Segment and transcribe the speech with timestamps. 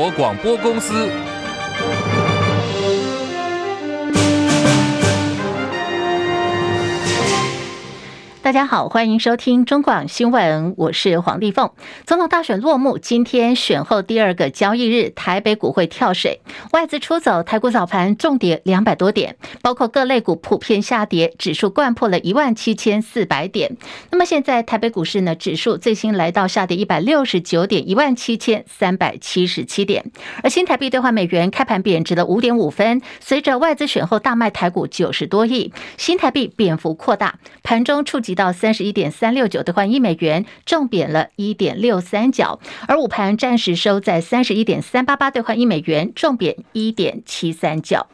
[0.00, 1.29] 国广播公司。
[8.50, 11.70] 大家好，欢迎收听中广新闻，我是黄丽凤。
[12.04, 16.40] 总统大选落幕，今天选后第二个交易日，台北股会跳水，
[16.72, 23.76] 外资出走，台股早盘重跌两百多点，包括各类股普遍下跌，指数掼破了一万七千四百点。
[24.10, 30.10] 那么现在台北股市呢，指数最新来到下跌一百六十九点，一万七千三百七十七点。
[30.42, 38.36] 而新台币兑换美元开盘贬值了五点五分，随着外资选后大卖台股九十多亿，新台币贬幅扩大，盘中触及。
[38.40, 42.58] 到三十一点三六九兑换一美元，重贬了一点六三角，
[42.88, 48.06] 而午盘暂时收在三十一点三八八兑换一美元，重贬一点七三角。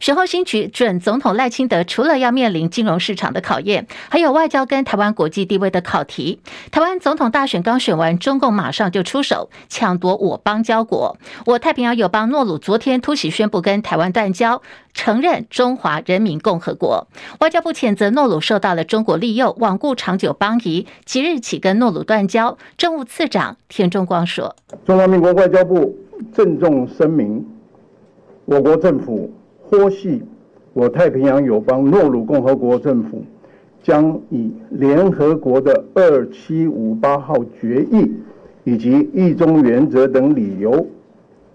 [0.00, 6.40] 选后新局，准总统赖清德除了要面临金融市场的考验，还有外交跟台湾国际地位的考题。
[6.70, 11.16] 台湾总统大选刚选完，中共马上就出手抢夺我邦交国。
[11.46, 14.62] 我太平洋友邦诺鲁昨天突袭宣布跟台湾断交，
[14.94, 17.06] 承认中华人民共和国。
[17.40, 22.56] 外交部谴责诺鲁受到了中国利诱，罔顾长久邦谊，即日起跟诺鲁断交。
[22.76, 25.96] 政务次长田中光说：“中华民国外交部
[26.34, 27.44] 郑重声明，
[28.44, 29.32] 我国政府。”
[29.70, 30.22] 获悉，
[30.72, 33.22] 我太平洋友邦诺鲁共和国政府
[33.82, 38.10] 将以联合国的二七五八号决议
[38.64, 40.86] 以及一中原则等理由，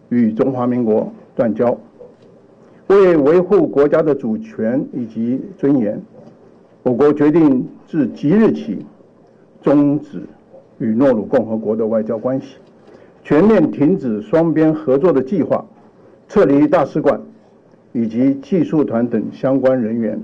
[0.10, 1.76] 与中华民国断交。
[2.86, 6.00] 为维护国家的主权以及尊严，
[6.84, 8.86] 我国决定自即日起
[9.64, 10.22] 终止
[10.78, 12.58] 与诺鲁共和国的外交关系，
[13.24, 15.66] 全面停止双边合作的计划，
[16.28, 17.20] 撤离大使馆。
[17.94, 20.20] 以及技术团等相关人员。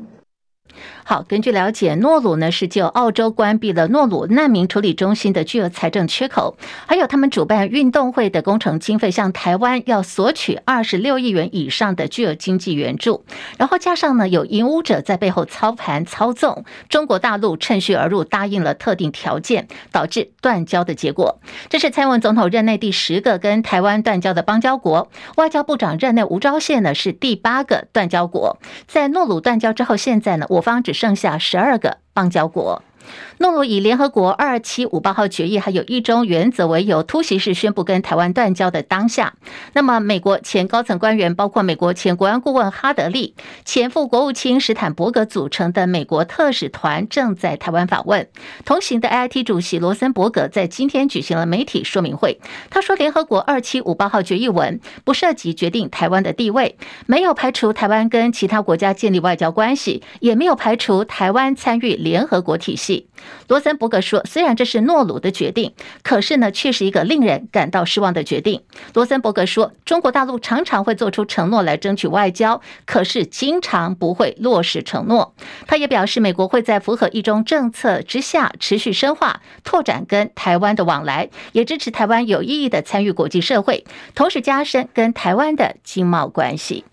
[1.04, 13.26] 好，根据了解，诺鲁呢是就澳洲关闭了诺鲁难民处理中心的巨额财政缺口，还有他们主办运动会的工程经费向台湾要索取二十六亿元以上的巨额经济援助，
[13.58, 21.40] 然后加上呢有引武者在背后操盘操纵，中国大陆趁虚而入，答应了特定条件，导致断交的结果。
[21.70, 28.58] 这是蔡文总统任内第十个跟台湾断交的邦交国，外交部长任内吴钊燮呢是第八个断交国。
[28.88, 32.84] 在诺鲁断交之后，现在呢我我方只剩下十二个邦交国。
[33.40, 39.34] 诺鲁以联合国二七五八号决议还有一中原则为由，突袭式宣布跟台湾断交的当下，
[39.74, 48.28] 那么美国前高层官员，包括美国前国安顾问哈德利、前副国务卿史坦伯格组成的美国特使团正在台湾访问。
[48.66, 52.40] 同行的 I T 主席罗森伯格在今天举行了媒体说明会，
[52.70, 62.99] 他说，联合国二七五八号决议文不涉及决定台湾的地位，没有排除台湾跟其他国家建立外交关系，也没有排除台湾参与联合国体系。
[63.48, 65.74] 罗森伯格说：“虽然这是诺鲁的决定，
[66.04, 68.62] 可是呢，却是一个令人感到失望的决定。”
[68.94, 75.34] 罗森伯格说：“中国大陆常常会做出承诺来争取外交，可是经常不会落实承诺。”
[75.68, 86.86] 他也表示，美国会在符合一中政策之下持续深化、拓展跟台湾的往来，也支持台湾有意义的参与国际社会，同时加深跟台湾的经贸关系。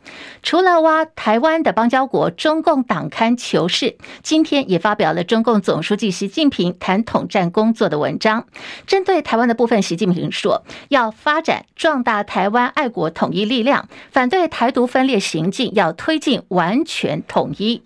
[0.43, 3.87] 除了挖台湾的邦交国，中共党刊《求是》
[4.23, 8.45] 今天也发表了中共总书记习近平谈统战工作的文章。
[8.89, 17.83] 针对台湾的部分，习近平说要发展壮大台湾爱国统一力量，反对台独分裂行径，要推进完全统一。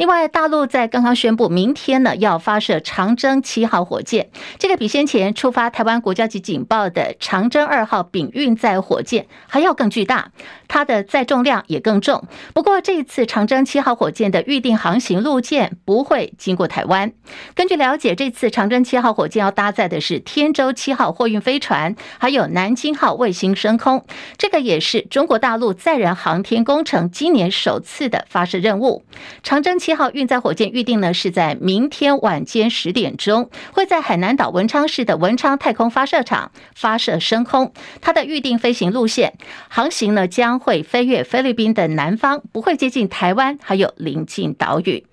[0.00, 10.30] 另外，大陆在刚刚宣布，明天呢要发射长征七号火箭，这个比先前触发台湾国家级警报的长征二号丙运载火箭还要更巨大，
[10.68, 12.24] 它的载重量也更重。
[12.54, 17.12] 不过，这一次长征七号火箭的预定航行路线不会经过台湾。
[17.54, 24.06] 根据了解，这次长征七号火箭要搭载的是天舟七号货运飞船，还有南京号卫星升空，
[24.38, 29.04] 这个也是中国大陆载人航天工程今年首次的发射任务。
[29.42, 29.89] 长征七。
[29.90, 37.72] 一号运载火箭预定呢是在明天晚间十点钟，会在海南岛文昌市的文昌太空发射场发射升空。
[38.00, 39.36] 它的预定飞行路线
[39.68, 45.04] 航行呢将会飞越菲律宾的南方，不会接近台湾，还有临近岛屿。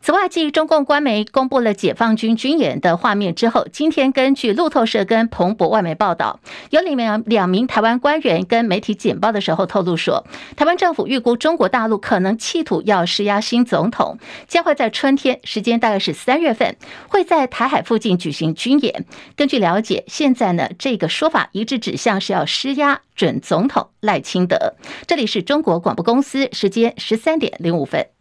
[0.00, 6.40] 此外，继中共官媒公布了解放军军演的画面之后，今天根据路透社跟彭博外媒报道，
[6.70, 10.24] 有里面两名台湾官员跟媒体简报的时候透露说，
[10.56, 16.76] 台湾政府预估中国大陆可能企图要施压新总统，将会在春天，时间大概是三月份，
[17.08, 19.04] 会在台海附近举行军演。
[19.36, 24.74] 根据了解，现在呢这个说法一致指向是要施压准总统赖清德。
[25.06, 28.17] 这里是中国广播公司，时间十三点零五分。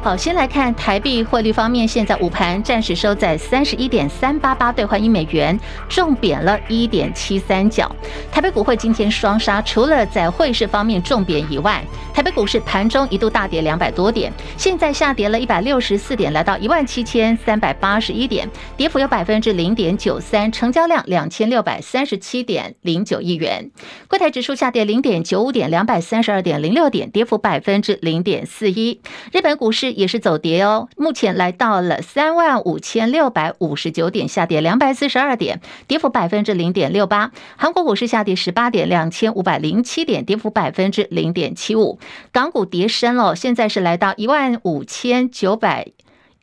[0.00, 5.58] 好，先来看台币汇率方面，现在午盘暂时收在三十一点三八八兑换一美元，
[5.88, 7.94] 重贬了一点七三角。
[8.30, 11.84] 台北股会今天双杀，除了在汇市方面重贬以外，
[12.14, 23.68] 台北股市盘中一度大跌两百多点，现在下跌了一百六十四点，来到一万七千三百八十一点，跌幅有百分之零点九三，成交量两千六百三十七点零九亿元。
[24.06, 29.00] 柜台指数下跌零点九五点，两百三十二点零六点，跌幅百分之零点四一。
[29.32, 29.87] 日本股市。
[29.92, 37.32] 也是走跌哦，目前来到了三万五千六百五十九点，下跌两百四十二点，跌幅百分之零点六八。
[37.56, 41.98] 韩国股市下跌十八点，两千五百零七点，跌幅百分之零点七五。
[42.32, 45.88] 港股跌深了，现在是来到一万五千九百。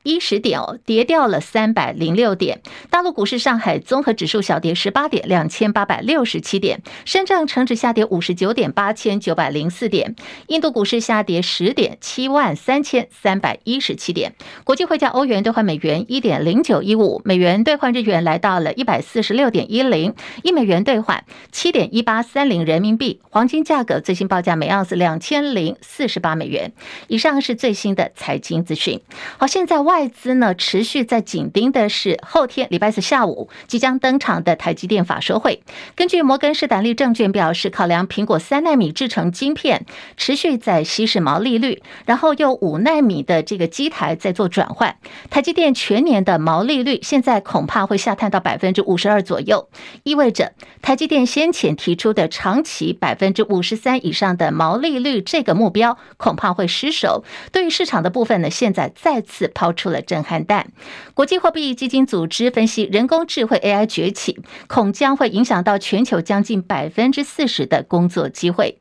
[0.06, 2.62] 一十点哦，跌掉了三百零六点。
[2.92, 6.84] 大陆股市，上海综合指数小跌十八点，两千八百六十七点。
[7.06, 10.16] 深圳成指下跌五十九点，八千九百零四点。
[10.46, 14.36] 印度股市下跌十点，七万三千三百一十七点。
[14.64, 20.14] 国际汇价，欧元兑换美元一点零九一五，美元兑换日元来到了一百四十六点一零，
[20.44, 23.20] 一美元兑换七点一八三零人民币。
[23.32, 26.72] 黄金价格最新报价每盎司两千零四十八美元。
[27.08, 29.02] 以上是最新的财经资讯。
[29.40, 29.95] 好，现在外。
[29.96, 35.64] 外资呢持续在紧盯的是后天礼拜四下午即将登场的台积电法说会。
[35.96, 39.86] 根据摩根士丹利证券表示，考量苹果三纳米制成晶片
[40.18, 44.98] 持续在稀释毛利率，然后又五纳米的这个机台在做转换，
[45.30, 49.70] 台积电全年的毛利率现在恐怕会下探到百分之五十二左右，
[50.04, 50.52] 意味着
[50.82, 57.24] 台积电先前提出的长期百分之五十三以上的毛利率这个目标恐怕会失守。
[57.54, 59.85] 对于市场的部分呢，现在再次抛出。
[59.86, 60.72] 出了震撼弹。
[61.14, 68.80] 国际货币基金组织分析，人工智慧 AI 崛起，恐将会影响到全球将近百分之四十的工作机会。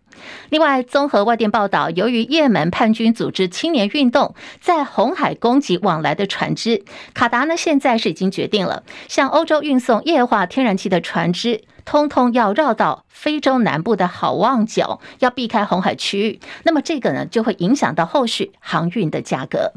[0.49, 16.41] 另外，综合外电报道，由于也门叛军组织青年运动在红海攻击往来的船只，卡达呢现在是已经决定了，向欧洲运送液化天然气的船只，通通要绕到非洲南部的好望角，要避开红海区域。
[16.63, 19.73] 那么这个呢，就会影响到后续航运的价格。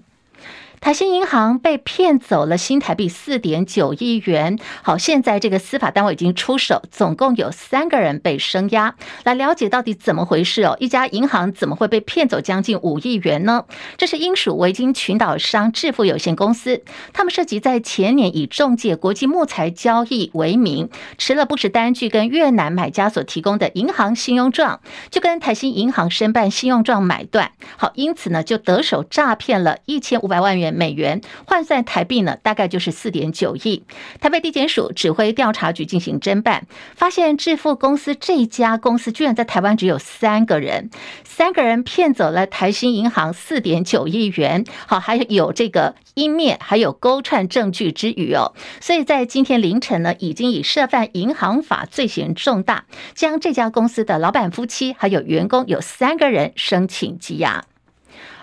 [0.80, 4.58] 台新银行被骗走了新台币四点九亿元。
[4.82, 8.96] 好，现在这个司法单位已经出手，总共有三个人被声押。
[9.26, 10.78] 来了解到底怎么回事哦？
[10.80, 13.66] 一家银行怎么会被骗走将近五亿元呢？
[13.98, 24.80] 这是英属维京群岛商致富有限公司，他们涉及在前年以中介国际木材交易为名，持了不实单据跟越南买家所提供的银行信用状，
[25.10, 27.52] 就跟台新银行申办信用状买断。
[27.76, 30.67] 好，因此呢就得手诈骗了一千五百万元。
[30.74, 33.84] 美元换算台币呢，大概就是四点九亿。
[34.20, 40.90] 台北地检署指挥调查局进行侦办，发现致富公司这家公司居然在台湾只有三个人，
[41.24, 44.66] 三个人骗走了台新银行四点九亿元。
[44.86, 57.66] 好，还有这个湮灭，还有勾串证据之余哦，所以在今天凌晨呢，已经以涉犯银行法罪嫌重大，将这家公司的老板夫妻还有员工有三个人申请羁押。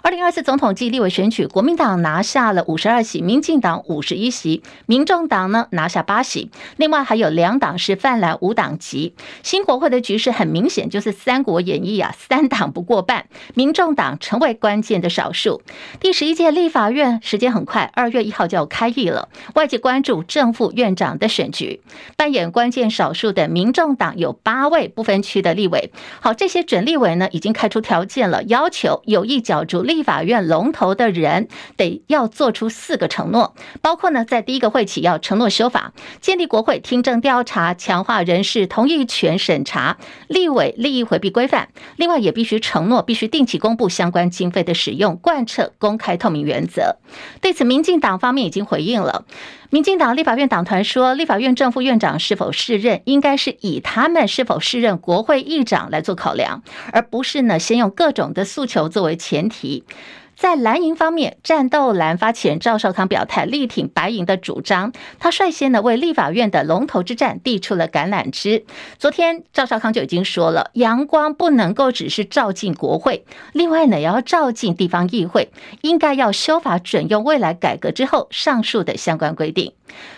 [0.04, 9.14] 二零二四总统暨立委选举，国民党拿下了五十二席，民进党五十一席，民众党呢拿下八席，另外还有两党是泛蓝无党籍。
[9.42, 15.62] 新国会的局势很明显，就是《三国演义》啊，三党不过半，民众党成为关键的少数。
[16.00, 21.80] 第十一届立法院时间很快，二月一号就要开议了，外界关注正副院长的选举，
[22.18, 25.90] 扮演关键少数的民众党有八位不分区的立委。
[26.20, 29.93] 好，这些准立委呢已经开出条件了，要求有意角逐立。
[29.94, 31.46] 立法院龙头的人
[31.76, 39.96] 得要做出四个承诺，包括呢，在第一个会期要承诺修法、建立国会听证调查、强化人事同意权审查、
[40.26, 41.68] 立委利益回避规范。
[41.94, 46.96] 另外，也必须承诺必须定期公布相关经费的使用，贯彻公开透明原则。
[47.40, 49.24] 对此，民进党方面已经回应了。
[49.70, 59.83] 民进党立法院党团说，立法院正副院长是否适任，应该是以他们是否适任国会议长来做考量，而不是呢先用各种的诉求作为前提。
[60.36, 68.64] 在蓝营方面，战斗蓝发起人赵少康表态力挺白营的主张，他率先呢为立法院的龙头之战递出了橄榄枝。
[68.98, 75.50] 昨天赵少康就已经说了，阳光不能够只是照进国会，另外呢也要照进地方议会，
[75.82, 79.72] 应该要修法准用未来改革之后上述的相关规定。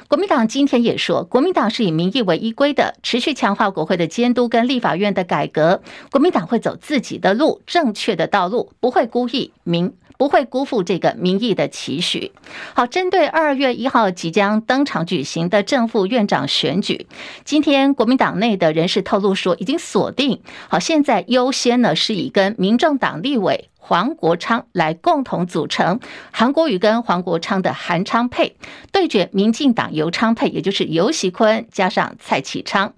[0.08, 5.82] 国民党今天也说，国民党是以民意为依归的，持续强化国会的监督跟立法院的改革。
[6.10, 9.92] 国民党会走自己的路，正确的道路，不会故意民。
[10.18, 12.32] 不会辜负这个民意的期许。
[12.72, 17.06] 好，针对二月一号即将登场举行的正副院长选举，
[17.44, 20.40] 今天国民党内的人士透露说，已经锁定。
[20.70, 23.68] 好，现在优先呢是以跟民政党立委。
[23.88, 26.00] 黄国昌来共同组成
[26.32, 28.56] 韩国瑜跟黄国昌的韩昌配，
[28.90, 32.94] 对决民进党游昌配，也就是游锡坤加上蔡启昌。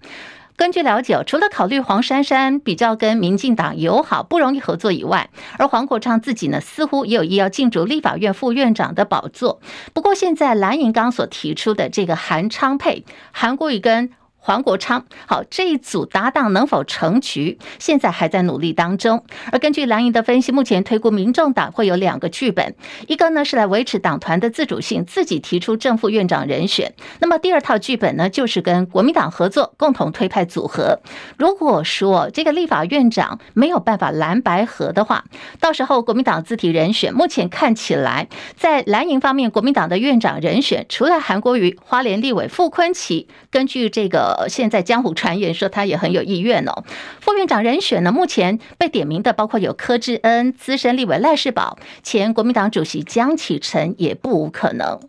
[0.56, 5.28] 根据了解，除了考虑黄珊珊比较跟民进党友好，不容易合作以外，
[5.58, 9.60] 而黄国昌自己呢，似乎也有意要进驻立法院副院长的宝座。
[9.92, 14.10] 不过，现在蓝营刚所提出的这个韩昌配，韩国瑜跟
[14.48, 17.58] 黄国昌，好，这一组搭档能否成局？
[17.78, 19.22] 现在还在努力当中。
[19.52, 22.74] 而根据蓝营的分析，目前推估民众党会有两个剧本，
[23.08, 26.94] 一个呢是来维持党团的自主性，自己提出正副院长人选。
[27.20, 30.98] 那么第二套剧本呢，就是跟国民党合作，共同推派组合。
[31.36, 35.26] 如果说这个立法院长没有办法蓝白合的话，
[35.60, 38.26] 到时候国民党自体人选，目前看起来
[38.56, 44.37] 在蓝营方面，国民党的院长人选除了韩国瑜、花莲立委傅昆萁，根据这个。
[44.46, 46.84] 现在江湖传言说他也很有意愿哦。
[47.20, 55.00] 副院长人选呢，目前被点名的包括有柯志恩、资深立委赖世宝、前国民党主席江启臣，也不无可能。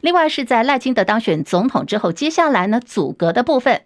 [0.00, 3.82] 另外是在赖清德当选总统之后，接下来呢，阻隔的部分。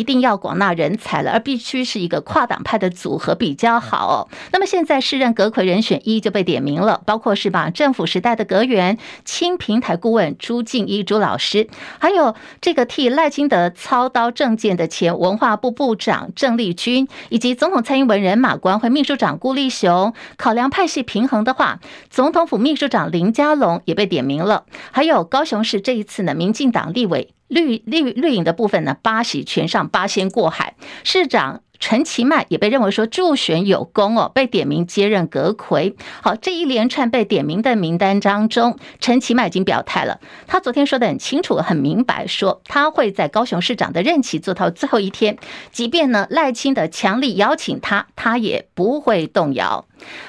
[0.00, 4.30] 一定要广纳人才了，而必须是一个跨党派的组合比较好。
[4.50, 20.14] 那么现在是任阁揆人选一就被点名了，包括是把政府时代的阁员、亲平台顾问朱敬一朱老师，还有这个替赖清德操刀政见的前文化部部长郑丽君，以及总统蔡英文人马官会秘书长顾立雄。
[20.38, 24.64] 考量派系平衡的话，总统府秘书长林佳龙也被点名了。
[24.92, 27.34] 还有高雄市这一次呢，民进党立委。
[27.50, 31.60] 绿绿绿营的部分呢，八喜全上八仙过海，市长。
[31.82, 35.94] 陈其迈也被认为说助选有功哦，被点名接任阁揆。
[36.20, 40.20] 好，这一连串被点名的名单当中，陈其迈已经表态了。
[40.46, 45.38] 他昨天说的很清楚、很明白，说他会在高雄市长的任期做到最后一天，
[45.72, 49.86] 即便呢赖清德强力邀请他，他也不会动摇。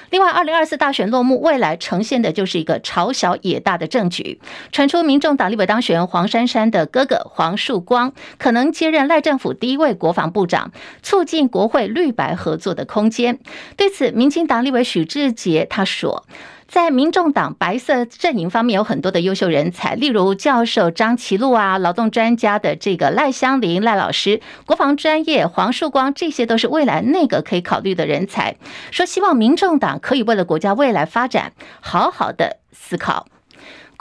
[0.10, 4.40] 另外，二零二四大选落幕，未来呈现的就是一个朝小野大的政局。
[4.72, 13.40] 传出民众党立委当选人黄珊珊的哥哥黄树光可能接任赖政府第一位国防部长，促进国会绿白合作的空间。
[13.78, 16.26] 对此，民进党立委许志杰他说。
[16.72, 28.56] 在民众党白色阵营方面有很多的优秀人才，例如教授张其禄啊，劳动专家的这个赖香林赖老师，国防专业黄树光，这些都是未来内阁可以考虑的人才。
[28.90, 31.52] 说希望民众党可以为了国家未来发展
[31.82, 33.28] 好好的思考。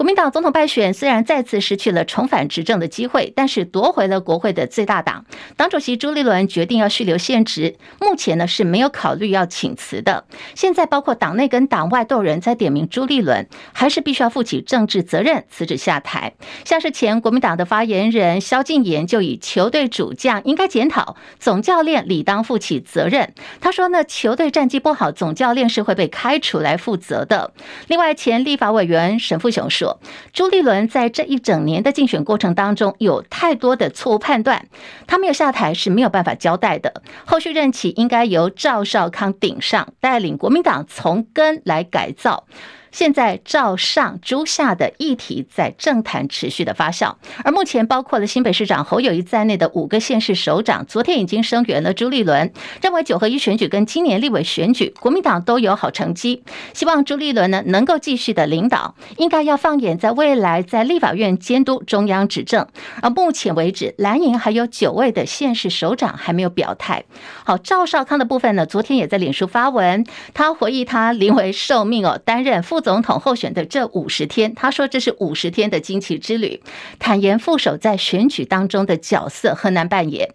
[0.00, 5.26] 国民党总统败选，虽然再次失去了重返执政的机会，但是夺回了国会的最大党。
[5.58, 10.24] 党主席朱立伦决定要续留现职，目前呢是没有考虑要请辞的。
[10.54, 16.32] 现在包括党内跟党外都有人在点名朱立伦，还是必须要负起政治责任，辞职下台。
[16.64, 23.34] 像是前国民党的发言人萧敬言就以球队主将应该检讨，总教练理当负起责任。
[23.60, 27.52] 他说呢，球队战绩不好，总教练是会被开除来负责的。
[27.88, 29.89] 另外，前立法委员沈富雄说。
[30.32, 34.68] 朱立伦在这一整年的竞选过程当中，有太多的错误判断，
[35.06, 37.02] 他没有下台是没有办法交代的。
[37.24, 42.44] 后续任期应该由赵少康顶上，带领国民党从根来改造。
[42.92, 56.42] 现在赵上朱下的议题在政坛持续的发酵，而目前包括了新北市长侯友谊在内的五个县市首长，昨天已经声援了朱立伦，认为九合一选举跟今年立委选举，国民党都有好成绩，
[56.74, 62.66] 希望朱立伦呢能够继续的领导，应该要放眼在未来在立法院监督中央执政。
[63.02, 67.04] 而目前为止，蓝营还有九位的县市首长还没有表态。
[67.44, 70.04] 好，赵少康的部分呢，昨天也在脸书发文，
[70.34, 72.79] 他回忆他临危受命哦，担任副。
[72.80, 76.62] 总统候选的这五十天，他说这是五十天的惊奇之旅。
[76.98, 80.30] 坦言副手在选举当中的角色很难扮演，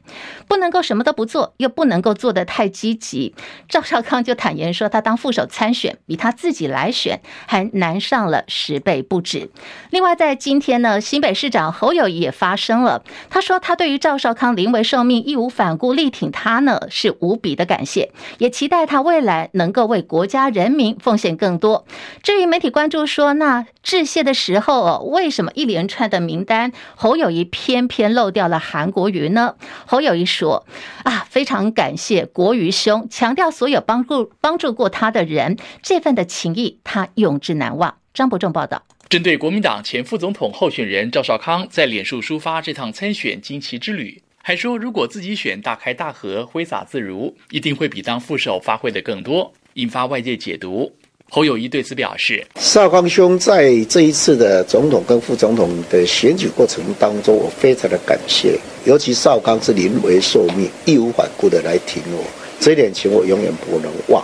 [0.48, 3.34] 不能够什么都不做，又不能够做得太积极。
[3.68, 9.50] 赵少康就坦言说，他当副手参选比他自己来选还难上了十倍不止。
[9.90, 21.86] 另外，在今天呢，新北市长侯友谊也发声了，他说他对于赵少康临危受命、义无反顾力挺他呢，是无比的感谢，也期待他未来能够为国家人民奉献更多。
[22.22, 29.56] 至于媒体关注说，那致谢的时候，为什么一连串的名单，侯友谊偏偏漏掉了韩国瑜呢？
[29.86, 30.66] 侯友谊说
[31.04, 38.84] ：“啊，非常感谢国瑜兄，强调所有帮助帮助过他的人，这份的情谊他永志难忘。”张伯仲报道。
[39.08, 50.96] 针对国民党前副总统候选人赵少康在脸书抒发这趟参选惊奇之旅，还说如果自己选大开大合、挥洒自如，一定会比当副手发挥的更多，引发外界解读。
[51.36, 58.58] 侯友宜对此表示：“少康兄在这一次的总统跟副总统的选举过程当中，我非常的感谢。
[58.86, 62.24] 尤其少康是临危受命、义无反顾的来挺我，
[62.62, 64.24] 这一点情我永远不能忘。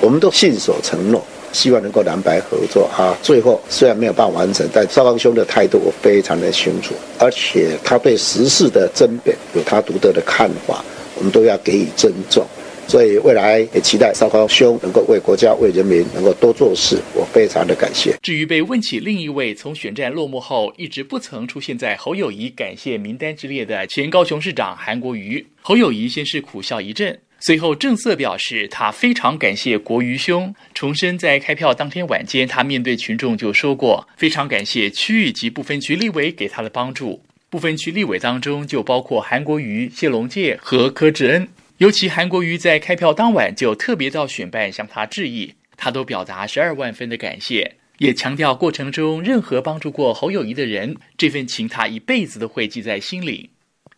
[0.00, 3.16] 我们都信守承诺，希望能够蓝白合作啊。
[3.22, 12.44] 最后虽然没有办法完成，但少康兄的态度我非常的清楚，而且他对时事的争辩有他独特的看法，我们都要给予尊重。
[12.90, 18.16] 所以未来也期待邵康兄能够为国家、为人民能够多做事，我非常的感谢。
[18.20, 41.46] 至于被问起另一位从选战落幕后一直不曾出现在侯友宜感谢名单之列的前高雄市长韩国瑜，侯友宜先是苦笑一阵，随后正色表示他非常感谢国瑜兄，重申在开票当天晚间，他面对群众就说过非常感谢区域及不分区立委给他的帮助，不分区立委当中就包括韩国瑜、谢龙介和柯志恩。
[41.80, 53.52] 尤其韩国瑜在开票当晚就特别到选办向他致意，他都表达十二万分的感谢，也强调过程中任何帮助过侯友谊的人，这份情他一辈子都会记在心里。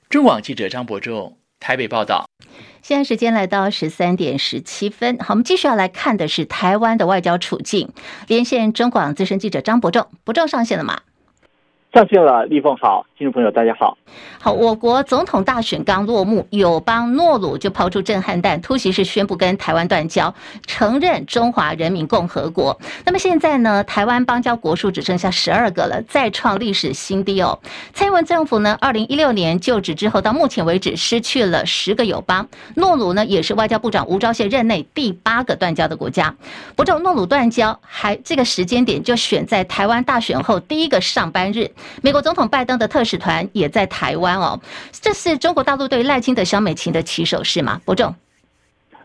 [0.09, 2.25] 中广记者张伯仲台北报道。
[2.83, 7.89] 现在时间来到十三点十七分，好，我们继续要来看的是台湾的外交处境。
[8.29, 11.03] 连线中广资深记者张伯仲，伯仲上线了吗？
[11.93, 13.99] 上线了，立凤好，听众朋友大家好。
[14.41, 20.35] 好，我国总统大选刚落幕，友邦诺鲁就抛出震撼弹，突袭式宣布跟台湾断交，
[20.67, 22.81] 承认中华人民共和国。
[23.05, 27.59] 那么现在呢，台湾邦交国数只剩下十二个了，再创历史新低哦。
[27.93, 36.35] 蔡英文政府呢，二零一六年就职之后，到目前为止失去了十个友邦，诺鲁呢也是外交部长吴钊燮任内第八个断交的国家。
[36.75, 41.71] 不过诺鲁断交还这个时间点就选在台湾大选后第一个上班日。
[42.03, 44.61] 美国总统拜登的特使团也在台湾哦，
[44.91, 47.81] 这是中国大陆对赖清德、萧美琴的起手式吗？
[47.85, 48.15] 伯仲，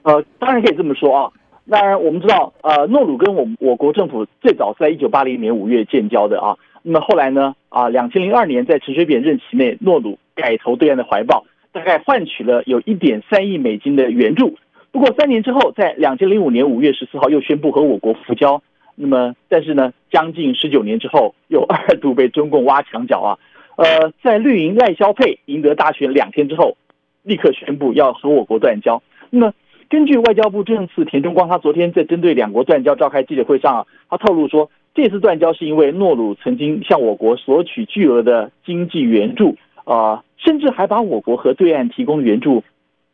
[0.04, 1.32] 呃，当然可以这么说啊。
[1.70, 6.56] 当然我们知道，呃，诺鲁跟我们我国政府最早是在一九八零年五月建交的啊。
[6.82, 14.58] 那么后来呢，啊，两千零二年在陈水扁任期内，诺鲁改投对岸的怀抱，大概换取了有一点三亿美金的援助。
[14.94, 18.62] 不过三年之后，在两千零五年五月十四号又宣布和我国复交。
[19.00, 23.38] 那么，但是呢，将近十九年之后，又二度被中共挖墙脚啊！
[23.76, 26.76] 呃，在绿营赖萧配赢得大选两天之后，
[27.22, 29.04] 立刻宣布要和我国断交。
[29.30, 29.54] 那么，
[29.88, 42.64] 根据外交部政次田中光，他昨天在针对两国断交召开记者会上啊，他透露说，这次断交是因为诺鲁曾经向我国索取巨额的经济援助啊、甚至还把我国和对岸提供的援助，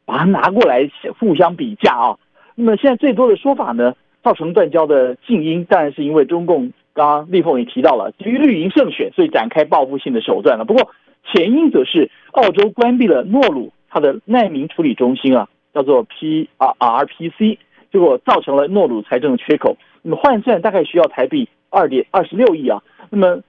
[0.06, 2.18] 把它拿过来互相比价啊。
[2.56, 3.94] 那么现在最多的说法呢？
[4.24, 10.66] 造成断交的近因，当然是因为中共刚刚立凤也提到了，基于绿营胜选，所以展开报复性的手段了。
[10.66, 10.92] 不过
[11.26, 17.60] 前因则是澳洲关闭了诺鲁它的难民处理中心啊，叫做 P R R P C，
[17.92, 19.78] 结果造成了诺鲁财政的缺口。
[20.02, 22.82] 那么换算大概需要台币二点二十六亿啊。
[23.10, 23.42] 那么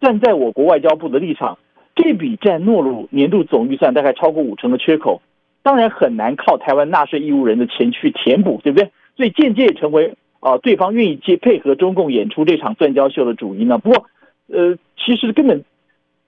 [0.00, 1.58] 站在我国外交部的立场，
[1.94, 5.22] 这笔占诺鲁年度总预算大概超过五成的缺口，
[5.62, 8.90] 当然很难靠台湾纳税义务人的钱去填补，对不对？
[9.16, 13.78] 所以间接也成为啊，对方愿意接配合中共演出这场断交秀的主因呢。
[13.78, 14.06] 不过，
[14.48, 15.64] 呃，其实根本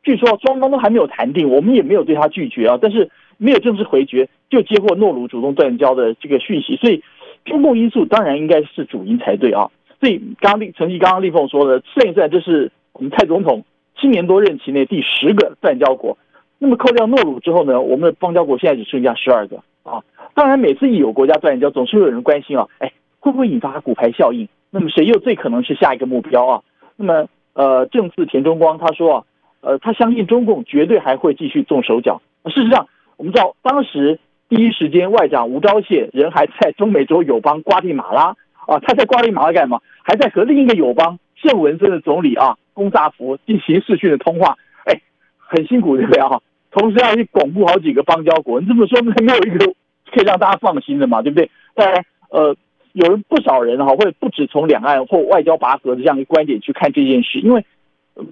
[0.03, 7.03] 据说双方都还没有谈定，我们也没有对他拒绝啊，但是没有正式回绝就接获诺鲁主动断交的这个讯息，所以
[7.44, 9.70] 中共因素当然应该是主因才对啊。
[10.01, 13.64] 所以刚刚立成绩刚刚立凤说的，算一算，这是我们蔡总统
[14.01, 16.16] 七年多任期内第十个断交国。
[16.59, 20.03] 那么扣掉诺鲁之后呢，我们的邦交国现在只剩下十二个啊。
[20.37, 24.46] 当然，每次一有国家断交，总是会有人关心啊，哎，会不会引发骨牌效应？
[24.70, 26.62] 那么谁又最可能是下一个目标啊？
[26.94, 29.25] 那么，呃，政次田中光他说啊，
[29.62, 32.20] 呃，他相信中共绝对还会继续动手脚。
[32.51, 34.20] 事实上，我们知道当时
[34.51, 39.81] 第一时间外长吴钊燮人还在中美洲友邦瓜地马拉啊，他在瓜地马拉干嘛？
[40.03, 45.01] 还在和另一个友邦圣文森的总理啊公萨福进行视讯的通话，哎，
[45.38, 46.38] 很辛苦对不对啊？
[46.70, 49.72] 同时要去巩固好几个邦交国，你这么说没有一个。
[50.12, 51.51] 可以让大家放心的嘛，对不对？
[51.75, 52.57] 当然，呃，
[52.92, 57.64] 有人不少人哈，会不止从两岸或外交拔河的这样一个观点去看这件事，因为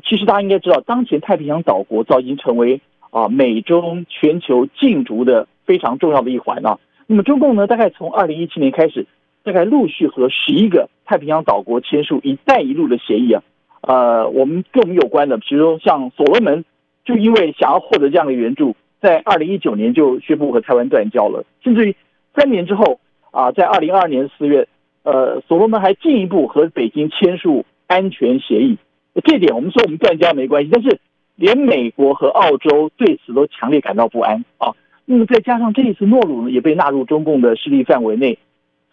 [0.02, 6.80] 其实大家应该知道，当前太平洋岛国早已经成为啊美中全球竞逐的非常重要的一环了。
[7.06, 9.06] 那么中共呢，大概从二零一七年开始，
[9.42, 13.42] 大概陆续和十一个太平洋岛国签署“一带一路”的协议啊。
[13.82, 16.64] 呃，我们跟我们有关的，比如说像所罗门，
[17.04, 18.74] 就因为想要获得这样的援助。
[19.04, 21.94] 在二零一九年就宣布和台湾断交了，甚至于
[22.34, 22.98] 三年之后
[23.32, 24.66] 啊，在二零二二年四月，
[25.02, 28.78] 呃，所罗门还进一步和北京签署安全协议。
[29.22, 30.98] 这点我们说我们断交没关系，但是
[31.36, 34.72] 连美国和澳洲对此都强烈感到不安啊。
[35.04, 38.38] 那么再加上这一次诺鲁呢也被纳入中共的势力范围内，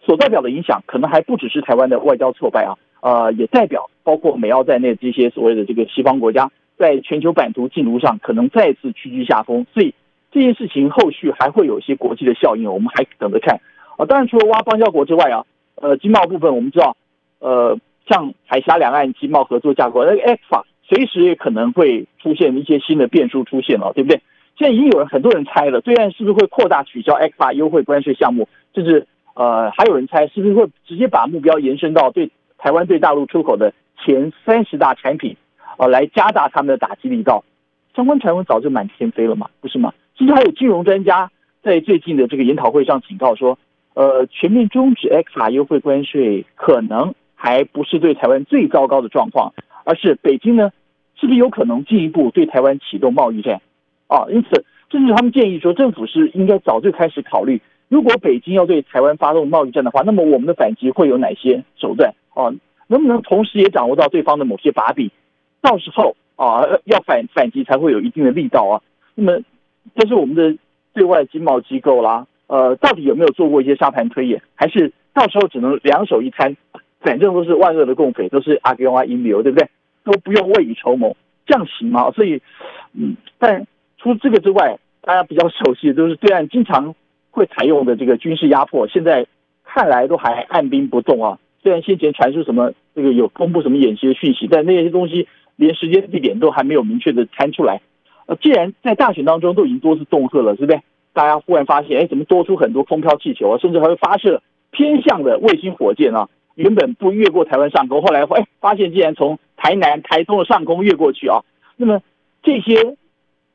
[0.04, 9.94] 所代表的影响可能还不只是台湾的外交挫败啊，呃，也代表包括美澳在内这些所谓的这个西方国家在全球版图竞逐上可能再次屈居下风，所以。
[10.32, 13.60] 这件事情后续还会有一些国际的效应，我们还等着看
[13.98, 14.06] 啊。
[14.06, 16.96] 当然，除了挖邦交国之外啊，呃，经贸部分我们知道，
[17.38, 24.22] 呃，像海峡两岸经贸合作架构，那个 ECFA 随时也可能会出现一些新的变数出现了，对不对？
[24.56, 28.48] 现在已经有人很多人猜了，对岸是不是会扩大取消 ECFA 优惠关税项目？
[28.74, 35.36] 甚至呃，还有人猜是不是会直接把目标延伸到对台湾对大陆出口的前三十大产品，
[35.78, 37.44] 呃，来加大他们的打击力道。
[37.94, 39.92] 相关传闻早就满天飞了嘛，不是吗？
[40.16, 41.30] 甚至还有金融专家
[41.62, 43.58] 在最近的这个研讨会上警告说，
[43.94, 49.52] 呃，全面终止 ECFA 优惠关税可能还不是对台湾最糟糕的状况，
[49.84, 50.70] 而是北京呢，
[51.16, 53.60] 是不是有可能进一步对台湾启动贸易战？
[54.06, 62.14] 啊，因此，甚至他们建议说，政府是应该早就开始考虑，如果北京要对台湾发动贸易战的话，那么我们的反击会有哪些手段？
[62.34, 62.52] 啊，
[62.86, 65.10] 能不能同时也掌握到对方的某些把柄？
[65.60, 66.16] 到时候。
[66.34, 68.82] 啊，要反反击才会有一定的力道啊。
[69.14, 69.38] 那么，
[69.94, 70.56] 这是我们的
[70.94, 72.26] 对外经贸机构啦。
[72.46, 74.42] 呃，到底有没有做过一些沙盘推演？
[74.54, 76.56] 还是到时候只能两手一摊，
[77.00, 79.68] 反正都是万恶的共匪，都是阿公啊阴谋，对不对？
[80.04, 81.16] 都不用未雨绸缪，
[81.46, 82.10] 这样行吗？
[82.10, 82.42] 所以，
[82.92, 83.66] 嗯，但
[83.96, 86.94] 除这个之外，大家比较熟悉的都是对岸经常
[87.30, 89.26] 会采用的这个军事压迫，现在
[89.64, 91.38] 看来都还按兵不动啊。
[91.62, 95.28] 虽然先前传出什么这个有公布什么演习的讯息，但那些东西。
[95.56, 97.82] 连时间地点都还没有明确的摊出来，
[98.36, 100.80] 既然在大选当中都已经多次恫吓了，是不是？
[101.12, 103.58] 大家忽然发现，哎，怎么多出很多空飘气球啊？
[103.58, 106.28] 甚至还会发射偏向的卫星火箭啊？
[106.54, 111.40] 原本不越过台湾上空，后来哎发现竟然从台南、台东的上空越过去啊！
[111.76, 112.00] 那么
[112.42, 112.96] 这些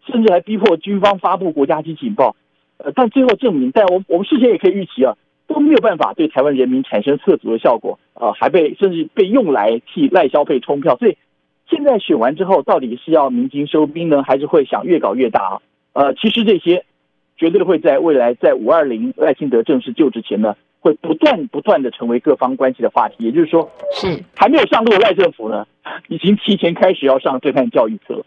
[0.06, 2.36] 甚至还逼迫军方发布国家级警报，
[2.78, 5.16] 呃，但最后证明，但我我们事先也可以预期啊，
[5.48, 11.18] 都没有办法对台湾人民产生吓阻的效果啊，还被甚至被用来替赖消费冲票，所以。
[11.70, 15.62] 现在选完之后，到底是要鸣金收兵呢，还是会想越搞越大啊？
[15.94, 16.86] 呃，其实这些
[17.38, 23.16] 绝对会在未来在五二零赖清德正式就职前呢，会不断不断的成为各方关系的话题。
[23.20, 25.66] 也就是说，是还没有上路的赖政府呢，
[26.08, 28.26] 已经提前开始要上震撼教育课了。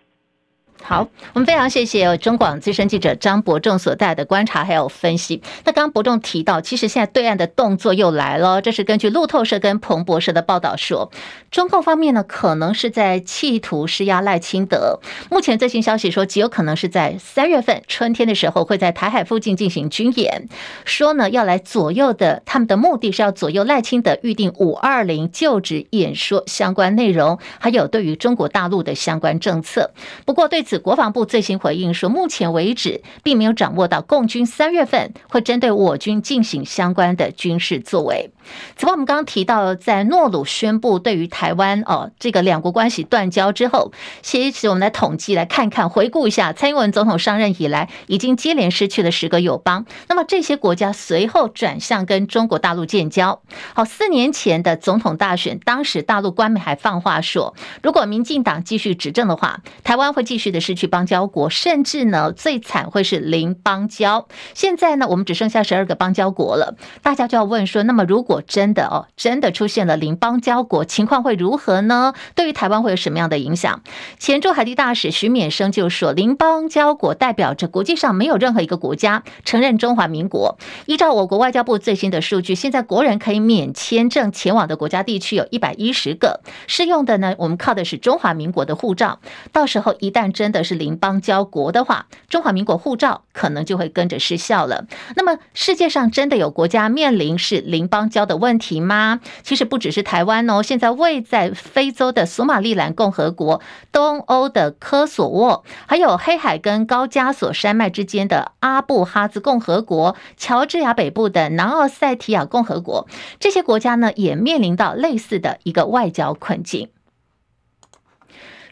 [0.82, 5.40] 好，我们非常谢谢中广资深记者张伯仲所带的观察还有分析。
[5.64, 11.12] 那刚刚伯仲提到，其实现在对岸的动作又来了，这是根据路透社跟彭博社的报道说，
[11.50, 14.98] 中共方面呢可能是在企图施压赖清德。
[15.30, 20.48] 目前最新消息说，极有可能是在三月份春天的时候会在台海附近进行军演，
[20.84, 29.92] 说呢要来左右的，他们的目的是要左右赖清德预定五二零就职演说相关内容，还有对于中国大陆的相关政策。
[30.24, 38.30] 不过对此，国防部最新回应说，目前为止并没有掌握到共军三月份会针对我军进行相关的军事作为。
[38.76, 49.85] 此外，我们刚刚提到，在诺鲁宣布对于台湾哦这个两国关系断交之后，其实我们来统计来看看，回顾一下，蔡英文总统上任以来，已经接连失去了十个友邦。
[50.09, 53.40] 那么这些国家随后转向跟中国大陆建交。
[53.74, 64.26] 好，四年前的总统大选，当时大陆官媒还放话说，如果民进党继续执政的话，台湾会继续的失去邦交国，甚至呢最惨会是零邦交。
[64.55, 72.14] 现在呢，我们只剩下十二个邦交国了，大家就要问说，那么如果果真的哦，真的出现了邻邦交国，情况会如何呢？
[72.36, 73.82] 对于台湾会有什么样的影响？
[74.20, 80.56] 前驻海地大使徐勉生就说，邻邦交国代表着国际上没有任何一个国家承认中华民国。
[80.86, 89.18] 依照我国外交部最新的数据，现在国人可以免签证前往的国家地区有一百一十个，适用的呢，我们靠的是中华民国的护照。
[89.50, 94.85] 到时候一旦真的是邻邦交国的话，中华民国护照可能就会跟着失效了。
[95.16, 99.20] 那么世界上真的有国家面临是邻邦交的问题吗？
[99.42, 116.90] 其实不只是台湾哦，现在位在非洲的索马利兰共和国、东欧的科索沃，还有黑海跟高加索山脉之间的阿布哈兹共和国、乔治亚北部的南奥塞提亚共和国，这些国家呢，也面临到类似的一个外交困境。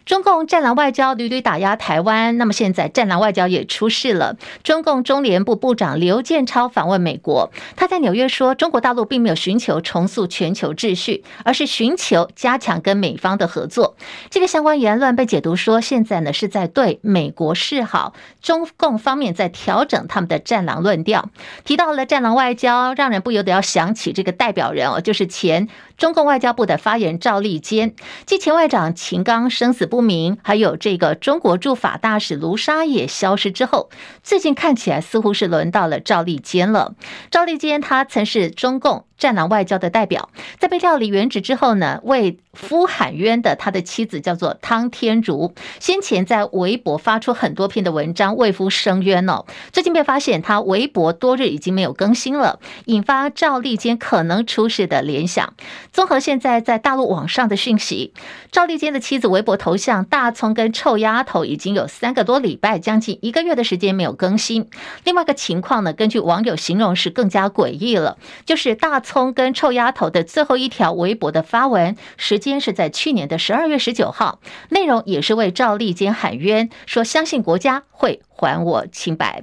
[0.08, 4.38] 中共战狼外交屡屡打压台湾，那么现在战狼外交也出事了。
[4.62, 13.96] 中共中联部部长刘建超访问美国，他在纽约说，中国大陆并没有寻求重塑全球秩序，而是寻求加强跟美方的合作。
[14.30, 21.28] 这个相关言论被解读说，现在呢是在对美国示好，中共方面在调整他们的战狼论调。
[21.66, 25.68] 提到了战狼外交，让人不由得要想起这个代表人哦，就是前
[25.98, 27.94] 中共外交部的发言人赵立坚，
[28.24, 33.90] 继前外长秦刚生死不不明，还有这个中国驻法大使卢沙也消失之后，
[34.22, 36.94] 最近看起来似乎是轮到了赵立坚了。
[37.32, 49.44] 赵立坚他曾是中共战狼外交的代表，在被调离原职之后呢，为夫喊冤的他的妻子叫做汤天如，先前在微博发出很多篇的文章为夫申冤哦。
[49.72, 55.52] 最近被发现他微博多日已经没有更新了，引发赵立坚可能出事的联想。
[55.92, 58.12] 综合现在在大陆网上的讯息，
[58.52, 64.68] 赵立坚的妻子微博头像大葱跟臭丫头已经有三个多礼拜，将近一个月的时间没有更新。
[65.04, 79.42] 另外一个情况呢，根据网友形容是更加诡异了，就是大葱跟臭丫头的最后一条微博的发文时间是在去年的十二月十九号，内容也是为赵立坚喊冤，说相信国家会还我清白。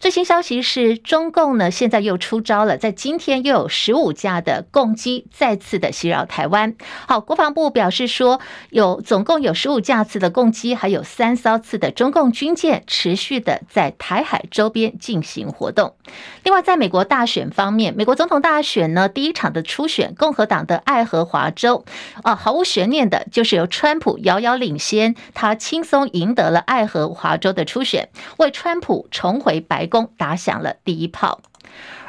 [0.00, 6.74] 最新消息是，中共呢现在又出招了，在今天又有十五架的共机再次的袭扰台湾。
[7.06, 15.94] 好，国防部表示说，有总共有十五架次的共机，还有三艘次的中共军舰持续的在台海周边进行活动。
[16.42, 21.84] 另外，在美国大选方面，美国总统大选呢第一场的初选，共和党的爱荷华州
[22.22, 31.40] 啊，毫无悬念的就是由川普遥遥领先，他轻松赢得了爱荷华州的初选，为川普重回白宫打响了第一炮。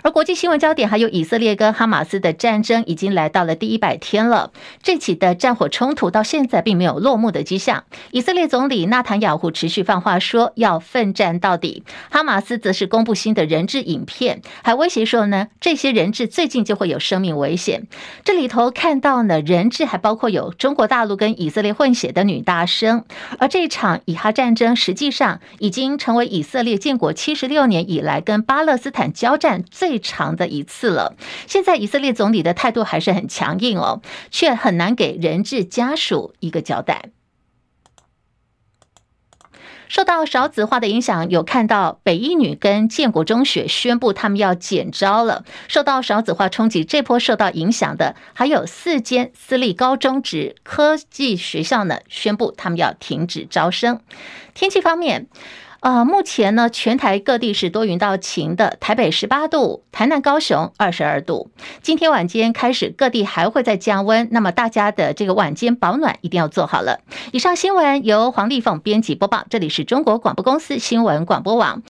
[0.03, 7.83] 而国际新闻焦点还有以色列跟哈马斯的战争已经来到了第一百天了，这起的战火冲突到现在并没有落幕的迹象。
[8.11, 17.87] 以色列总理纳坦雅胡持续放话说要奋战到底，哈马斯则是公布新的人质影片，还威胁说呢，这些人质最近就会有生命危险。
[18.23, 23.05] 这里头看到呢，人质还包括有中国大陆跟以色列混血的女大生。
[23.39, 31.17] 而这场以哈战争实际上已经成为以色列建国七十六年以来跟巴勒斯坦交战最最长的一次了。
[31.47, 37.09] 现在以色列总理的态度还是很强硬哦，却很难给人质家属一个交代。
[39.89, 45.43] 受到少子化的影响，有看到北一女跟建国中学宣布他们要减招了。
[45.67, 53.99] 受到少子化冲击，这波受到影响的还有四间私立高中职科技学校呢，宣布他们要停止招生。
[54.53, 55.27] 天气方面。
[55.81, 61.49] 呃，目前呢，全台各地是多云到晴的，台北十八度，台南、高雄二十二度。
[61.81, 66.99] 今天晚间开始，各地还会再降温，那么大家的这个晚间保暖一定要做好了。
[67.31, 71.79] 以上新闻由黄丽凤编辑播报，这里是中国广播公司新闻广播网。